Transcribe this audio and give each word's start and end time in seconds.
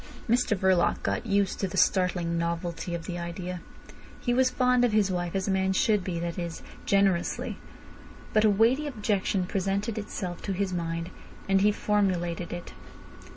Mr 0.27 0.57
Verloc 0.57 1.03
got 1.03 1.27
used 1.27 1.59
to 1.59 1.67
the 1.67 1.77
startling 1.77 2.35
novelty 2.35 2.95
of 2.95 3.05
the 3.05 3.19
idea. 3.19 3.61
He 4.19 4.33
was 4.33 4.49
fond 4.49 4.83
of 4.83 4.93
his 4.93 5.11
wife 5.11 5.35
as 5.35 5.47
a 5.47 5.51
man 5.51 5.73
should 5.73 6.03
be—that 6.03 6.39
is, 6.39 6.63
generously. 6.87 7.59
But 8.33 8.43
a 8.43 8.49
weighty 8.49 8.87
objection 8.87 9.45
presented 9.45 9.99
itself 9.99 10.41
to 10.41 10.53
his 10.53 10.73
mind, 10.73 11.11
and 11.47 11.61
he 11.61 11.71
formulated 11.71 12.51
it. 12.51 12.73